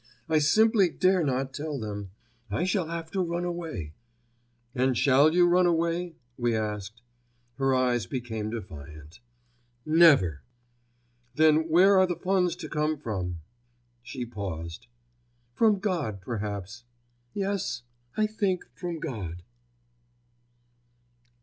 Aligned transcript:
I 0.27 0.39
simply 0.39 0.89
dare 0.89 1.23
not 1.23 1.53
tell 1.53 1.77
them. 1.79 2.09
I 2.49 2.63
shall 2.63 2.87
have 2.87 3.11
to 3.11 3.21
run 3.21 3.45
away." 3.45 3.93
"And 4.73 4.97
shall 4.97 5.31
you 5.31 5.47
run 5.47 5.67
away?" 5.67 6.15
we 6.39 6.55
asked. 6.57 7.03
Her 7.59 7.75
eyes 7.75 8.07
became 8.07 8.49
defiant. 8.49 9.19
"Never." 9.85 10.41
"Then 11.35 11.69
where 11.69 11.99
are 11.99 12.07
the 12.07 12.15
funds 12.15 12.55
to 12.55 12.67
come 12.67 12.97
from?" 12.97 13.41
She 14.01 14.25
paused. 14.25 14.87
"From 15.53 15.77
God, 15.77 16.19
perhaps. 16.19 16.83
Yes, 17.35 17.83
I 18.17 18.25
think 18.25 18.65
from 18.73 18.97
God." 18.99 19.43